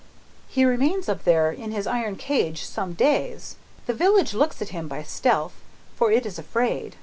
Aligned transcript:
"He 0.47 0.65
remains 0.65 1.07
up 1.07 1.25
there 1.25 1.51
in 1.51 1.69
his 1.71 1.85
iron 1.85 2.15
cage 2.15 2.63
some 2.65 2.93
days. 2.93 3.57
The 3.85 3.93
village 3.93 4.33
looks 4.33 4.59
at 4.59 4.69
him 4.69 4.87
by 4.87 5.03
stealth, 5.03 5.53
for 5.95 6.11
it 6.11 6.25
is 6.25 6.39
afraid. 6.39 6.95